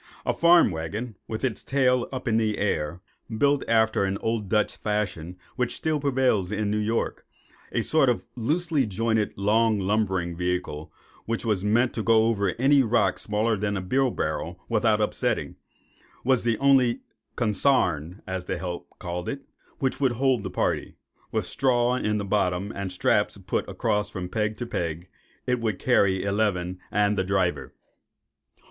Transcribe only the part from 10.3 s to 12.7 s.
vehicle, which was meant to go over